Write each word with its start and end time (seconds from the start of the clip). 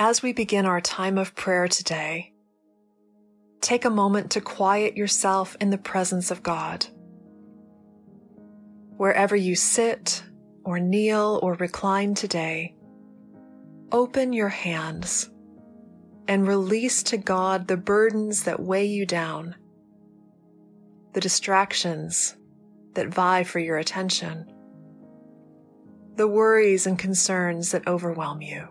As 0.00 0.22
we 0.22 0.32
begin 0.32 0.64
our 0.64 0.80
time 0.80 1.18
of 1.18 1.34
prayer 1.34 1.66
today, 1.66 2.32
take 3.60 3.84
a 3.84 3.90
moment 3.90 4.30
to 4.30 4.40
quiet 4.40 4.96
yourself 4.96 5.56
in 5.60 5.70
the 5.70 5.76
presence 5.76 6.30
of 6.30 6.44
God. 6.44 6.86
Wherever 8.96 9.34
you 9.34 9.56
sit 9.56 10.22
or 10.62 10.78
kneel 10.78 11.40
or 11.42 11.54
recline 11.54 12.14
today, 12.14 12.76
open 13.90 14.32
your 14.32 14.50
hands 14.50 15.30
and 16.28 16.46
release 16.46 17.02
to 17.02 17.16
God 17.16 17.66
the 17.66 17.76
burdens 17.76 18.44
that 18.44 18.60
weigh 18.60 18.86
you 18.86 19.04
down, 19.04 19.56
the 21.12 21.20
distractions 21.20 22.36
that 22.94 23.08
vie 23.08 23.42
for 23.42 23.58
your 23.58 23.78
attention, 23.78 24.48
the 26.14 26.28
worries 26.28 26.86
and 26.86 26.96
concerns 27.00 27.72
that 27.72 27.88
overwhelm 27.88 28.40
you. 28.40 28.68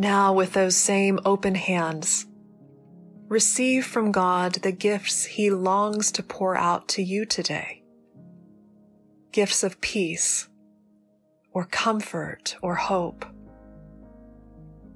Now, 0.00 0.32
with 0.32 0.52
those 0.52 0.76
same 0.76 1.18
open 1.24 1.56
hands, 1.56 2.24
receive 3.26 3.84
from 3.84 4.12
God 4.12 4.52
the 4.52 4.70
gifts 4.70 5.24
He 5.24 5.50
longs 5.50 6.12
to 6.12 6.22
pour 6.22 6.56
out 6.56 6.86
to 6.90 7.02
you 7.02 7.24
today. 7.26 7.82
Gifts 9.32 9.64
of 9.64 9.80
peace, 9.80 10.48
or 11.52 11.64
comfort, 11.64 12.54
or 12.62 12.76
hope. 12.76 13.26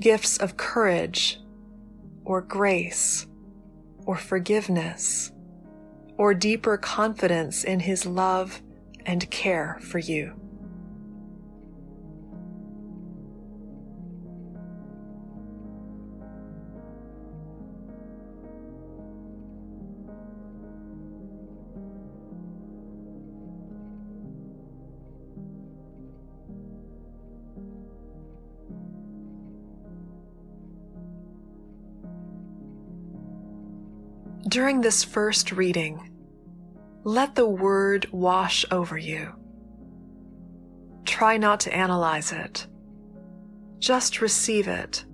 Gifts 0.00 0.36
of 0.36 0.56
courage, 0.56 1.40
or 2.24 2.42
grace, 2.42 3.28
or 4.04 4.16
forgiveness, 4.16 5.30
or 6.16 6.34
deeper 6.34 6.76
confidence 6.76 7.62
in 7.62 7.78
His 7.78 8.04
love 8.04 8.60
and 9.06 9.30
care 9.30 9.78
for 9.80 10.00
you. 10.00 10.34
During 34.46 34.80
this 34.80 35.02
first 35.02 35.52
reading, 35.52 36.10
let 37.02 37.34
the 37.34 37.48
word 37.48 38.06
wash 38.12 38.64
over 38.70 38.96
you. 38.96 39.34
Try 41.04 41.36
not 41.36 41.60
to 41.60 41.74
analyze 41.74 42.32
it. 42.32 42.66
Just 43.78 44.20
receive 44.20 44.68
it 44.68 45.04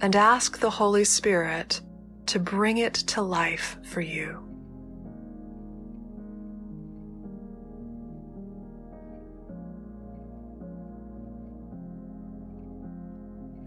and 0.00 0.16
ask 0.16 0.58
the 0.58 0.70
Holy 0.70 1.04
Spirit 1.04 1.80
to 2.26 2.38
bring 2.38 2.78
it 2.78 2.94
to 2.94 3.22
life 3.22 3.78
for 3.84 4.00
you. 4.00 4.46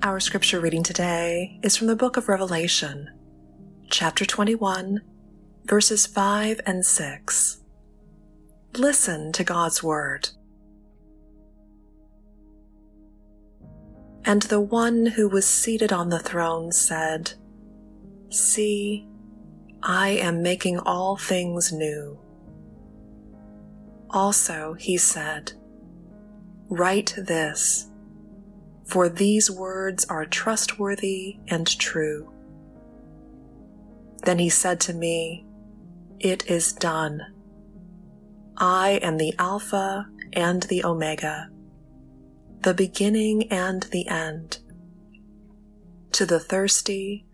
Our 0.04 0.20
scripture 0.20 0.60
reading 0.60 0.84
today 0.84 1.60
is 1.64 1.78
from 1.78 1.88
the 1.88 1.96
book 1.96 2.18
of 2.18 2.28
Revelation 2.28 3.10
chapter 3.94 4.26
21, 4.26 5.02
verses 5.66 6.08
5 6.08 6.62
and 6.66 6.84
6. 6.84 7.62
Listen 8.76 9.32
to 9.32 9.44
God's 9.44 9.84
word. 9.84 10.30
And 14.26 14.42
the 14.42 14.60
one 14.60 15.06
who 15.06 15.30
was 15.30 15.46
seated 15.46 15.94
on 15.94 16.10
the 16.10 16.18
throne 16.18 16.72
said, 16.72 17.34
See, 18.30 19.08
I 19.84 20.10
am 20.10 20.42
making 20.42 20.80
all 20.80 21.16
things 21.16 21.72
new. 21.72 22.18
Also, 24.10 24.74
he 24.74 24.98
said, 24.98 25.54
Write 26.68 27.14
this, 27.16 27.92
for 28.86 29.08
these 29.08 29.52
words 29.52 30.04
are 30.06 30.26
trustworthy 30.26 31.38
and 31.48 31.68
true. 31.78 32.33
Then 34.24 34.40
he 34.40 34.50
said 34.50 34.80
to 34.82 34.94
me, 34.94 35.46
It 36.20 36.50
is 36.50 36.74
done. 36.74 37.22
I 38.58 39.00
am 39.02 39.18
the 39.18 39.34
Alpha 39.38 40.08
and 40.32 40.64
the 40.64 40.86
Omega, 40.86 41.50
the 42.62 42.74
beginning 42.74 43.52
and 43.52 43.84
the 43.84 44.08
end. 44.08 44.60
To 46.14 46.26
the 46.26 46.40
thirsty, 46.40 47.26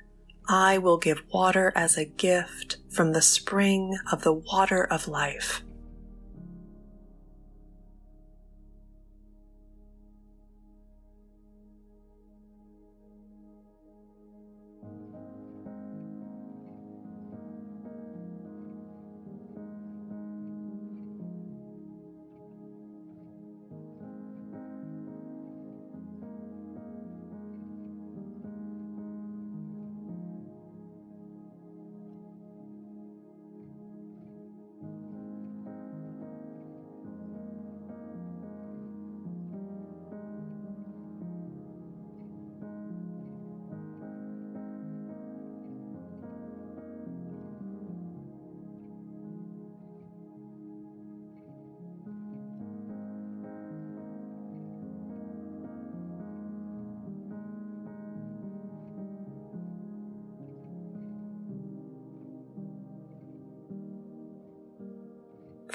I 0.48 0.78
will 0.78 0.98
give 0.98 1.22
water 1.32 1.72
as 1.76 1.98
a 1.98 2.06
gift 2.06 2.78
from 2.90 3.14
the 3.14 3.22
spring 3.22 3.98
of 4.12 4.24
the 4.24 4.34
water 4.34 4.84
of 4.84 5.08
life. 5.08 5.62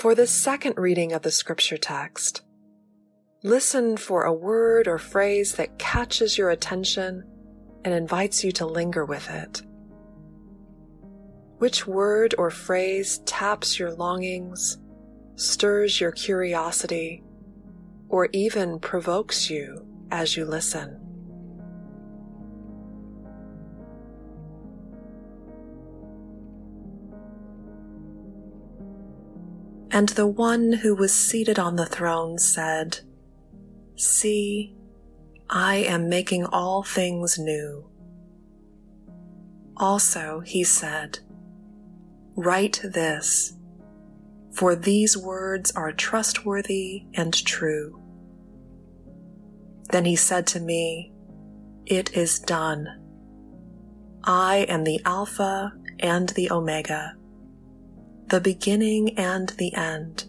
For 0.04 0.14
the 0.14 0.26
second 0.26 0.76
reading 0.76 1.14
of 1.14 1.22
the 1.22 1.30
scripture 1.30 1.78
text, 1.78 2.42
listen 3.42 3.96
for 3.96 4.24
a 4.24 4.34
word 4.34 4.86
or 4.86 4.98
phrase 4.98 5.54
that 5.54 5.78
catches 5.78 6.36
your 6.36 6.50
attention 6.50 7.24
and 7.86 7.94
invites 7.94 8.44
you 8.44 8.52
to 8.52 8.66
linger 8.66 9.06
with 9.06 9.30
it. 9.30 9.62
Which 11.56 11.86
word 11.86 12.34
or 12.36 12.50
phrase 12.50 13.20
taps 13.24 13.78
your 13.78 13.94
longings, 13.94 14.76
stirs 15.36 15.98
your 15.98 16.12
curiosity, 16.12 17.24
or 18.10 18.28
even 18.34 18.80
provokes 18.80 19.48
you 19.48 19.86
as 20.10 20.36
you 20.36 20.44
listen? 20.44 21.03
And 29.94 30.08
the 30.08 30.26
one 30.26 30.72
who 30.72 30.92
was 30.96 31.14
seated 31.14 31.56
on 31.56 31.76
the 31.76 31.86
throne 31.86 32.36
said, 32.36 32.98
See, 33.94 34.74
I 35.48 35.76
am 35.76 36.08
making 36.08 36.46
all 36.46 36.82
things 36.82 37.38
new. 37.38 37.88
Also, 39.76 40.40
he 40.40 40.64
said, 40.64 41.20
Write 42.34 42.80
this, 42.82 43.54
for 44.52 44.74
these 44.74 45.16
words 45.16 45.70
are 45.76 45.92
trustworthy 45.92 47.04
and 47.14 47.32
true. 47.32 48.02
Then 49.90 50.04
he 50.04 50.16
said 50.16 50.44
to 50.48 50.60
me, 50.60 51.12
It 51.86 52.16
is 52.16 52.40
done. 52.40 53.00
I 54.24 54.66
am 54.68 54.82
the 54.82 55.00
Alpha 55.04 55.72
and 56.00 56.30
the 56.30 56.50
Omega 56.50 57.14
the 58.28 58.40
beginning 58.40 59.18
and 59.18 59.50
the 59.50 59.74
end. 59.74 60.24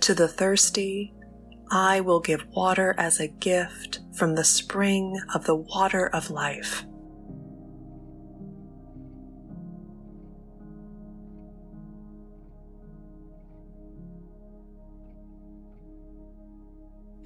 To 0.00 0.14
the 0.14 0.28
thirsty, 0.28 1.12
I 1.70 2.00
will 2.00 2.20
give 2.20 2.46
water 2.48 2.94
as 2.96 3.18
a 3.18 3.26
gift 3.26 4.00
from 4.14 4.34
the 4.34 4.44
spring 4.44 5.20
of 5.34 5.44
the 5.44 5.56
water 5.56 6.06
of 6.06 6.30
life. 6.30 6.84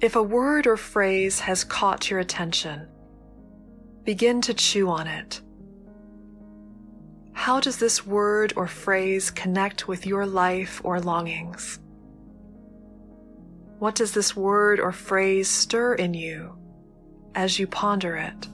If 0.01 0.15
a 0.15 0.23
word 0.23 0.65
or 0.65 0.77
phrase 0.77 1.41
has 1.41 1.63
caught 1.63 2.09
your 2.09 2.19
attention, 2.19 2.87
begin 4.03 4.41
to 4.41 4.53
chew 4.55 4.89
on 4.89 5.05
it. 5.05 5.41
How 7.33 7.59
does 7.59 7.77
this 7.77 8.05
word 8.05 8.53
or 8.55 8.67
phrase 8.67 9.31
connect 9.31 9.87
with 9.87 10.05
your 10.05 10.25
life 10.25 10.81
or 10.83 10.99
longings? 10.99 11.79
What 13.79 13.95
does 13.95 14.13
this 14.13 14.35
word 14.35 14.79
or 14.79 14.91
phrase 14.91 15.49
stir 15.49 15.95
in 15.95 16.13
you 16.13 16.55
as 17.33 17.57
you 17.57 17.65
ponder 17.67 18.15
it? 18.15 18.47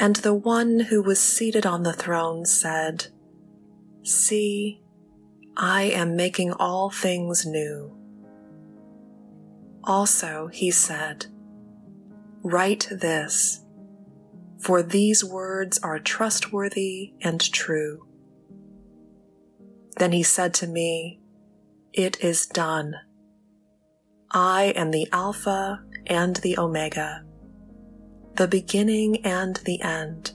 And 0.00 0.16
the 0.16 0.32
one 0.32 0.80
who 0.80 1.02
was 1.02 1.20
seated 1.20 1.66
on 1.66 1.82
the 1.82 1.92
throne 1.92 2.46
said, 2.46 3.08
See, 4.02 4.80
I 5.58 5.82
am 5.82 6.16
making 6.16 6.52
all 6.54 6.88
things 6.88 7.44
new. 7.44 7.94
Also, 9.84 10.46
he 10.46 10.70
said, 10.70 11.26
Write 12.42 12.88
this, 12.90 13.62
for 14.58 14.82
these 14.82 15.22
words 15.22 15.78
are 15.82 15.98
trustworthy 15.98 17.12
and 17.20 17.52
true. 17.52 18.06
Then 19.98 20.12
he 20.12 20.22
said 20.22 20.54
to 20.54 20.66
me, 20.66 21.20
It 21.92 22.24
is 22.24 22.46
done. 22.46 22.94
I 24.30 24.72
am 24.76 24.92
the 24.92 25.08
Alpha 25.12 25.82
and 26.06 26.36
the 26.36 26.58
Omega 26.58 27.26
the 28.40 28.48
beginning 28.48 29.22
and 29.22 29.56
the 29.66 29.82
end. 29.82 30.32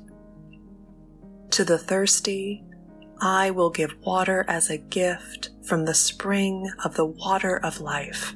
To 1.50 1.64
the 1.64 1.80
thirsty, 1.80 2.64
I 3.20 3.50
will 3.50 3.72
give 3.72 3.98
water 4.06 4.46
as 4.48 4.70
a 4.70 4.78
gift 4.78 5.50
from 5.64 5.86
the 5.86 5.96
spring 5.96 6.70
of 6.84 6.94
the 6.94 7.08
water 7.08 7.58
of 7.58 7.82
life. 7.82 8.36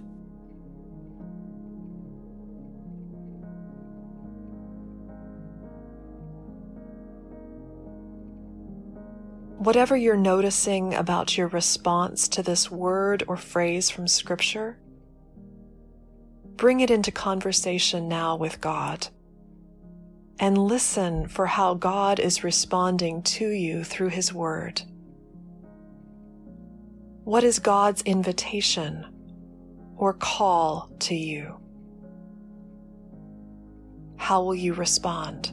Whatever 9.59 9.95
you're 9.95 10.17
noticing 10.17 10.95
about 10.95 11.37
your 11.37 11.49
response 11.49 12.27
to 12.29 12.41
this 12.41 12.71
word 12.71 13.23
or 13.27 13.37
phrase 13.37 13.91
from 13.91 14.07
Scripture, 14.07 14.79
bring 16.55 16.79
it 16.79 16.89
into 16.89 17.11
conversation 17.11 18.07
now 18.07 18.35
with 18.35 18.59
God 18.61 19.09
and 20.39 20.57
listen 20.57 21.27
for 21.27 21.45
how 21.45 21.73
God 21.73 22.19
is 22.19 22.43
responding 22.43 23.21
to 23.23 23.49
you 23.49 23.83
through 23.83 24.09
His 24.09 24.33
Word. 24.33 24.81
What 27.25 27.43
is 27.43 27.59
God's 27.59 28.01
invitation 28.03 29.05
or 29.97 30.13
call 30.13 30.89
to 30.99 31.15
you? 31.15 31.59
How 34.15 34.41
will 34.43 34.55
you 34.55 34.73
respond? 34.73 35.51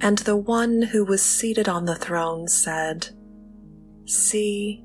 And 0.00 0.18
the 0.18 0.36
one 0.36 0.82
who 0.82 1.04
was 1.04 1.22
seated 1.22 1.68
on 1.68 1.84
the 1.84 1.94
throne 1.94 2.48
said, 2.48 3.08
See, 4.06 4.82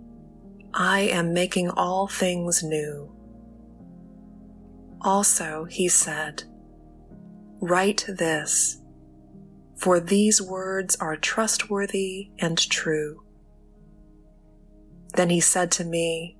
I 0.73 1.01
am 1.01 1.33
making 1.33 1.69
all 1.69 2.07
things 2.07 2.61
new. 2.61 3.15
Also, 5.01 5.65
he 5.65 5.87
said, 5.87 6.43
Write 7.61 8.05
this, 8.09 8.81
for 9.77 9.99
these 9.99 10.41
words 10.41 10.97
are 10.97 11.15
trustworthy 11.15 12.31
and 12.39 12.57
true. 12.69 13.23
Then 15.13 15.29
he 15.29 15.39
said 15.39 15.71
to 15.73 15.85
me, 15.85 16.37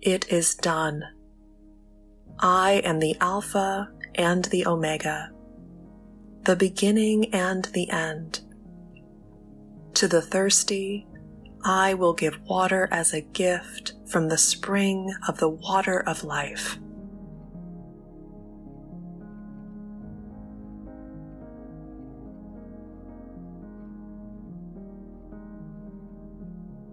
It 0.00 0.30
is 0.30 0.54
done. 0.54 1.02
I 2.38 2.82
am 2.84 3.00
the 3.00 3.16
Alpha 3.20 3.90
and 4.14 4.44
the 4.46 4.66
Omega, 4.66 5.32
the 6.46 6.54
beginning 6.54 7.34
and 7.34 7.64
the 7.66 7.90
end. 7.90 8.40
To 9.94 10.06
the 10.06 10.22
thirsty, 10.22 11.04
I 11.64 11.94
will 11.94 12.14
give 12.14 12.40
water 12.42 12.88
as 12.92 13.12
a 13.12 13.20
gift 13.20 13.94
from 14.06 14.28
the 14.28 14.38
spring 14.38 15.12
of 15.26 15.38
the 15.38 15.48
water 15.48 15.98
of 16.06 16.22
life. 16.22 16.78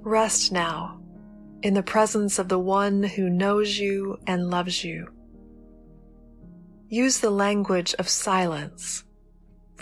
Rest 0.01 0.51
now 0.51 0.99
in 1.61 1.75
the 1.75 1.83
presence 1.83 2.39
of 2.39 2.49
the 2.49 2.57
one 2.57 3.03
who 3.03 3.29
knows 3.29 3.77
you 3.77 4.17
and 4.25 4.49
loves 4.49 4.83
you. 4.83 5.09
Use 6.89 7.19
the 7.19 7.29
language 7.29 7.93
of 7.99 8.09
silence 8.09 9.03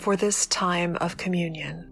for 0.02 0.16
this 0.16 0.46
time 0.48 0.96
of 0.96 1.16
communion. 1.16 1.91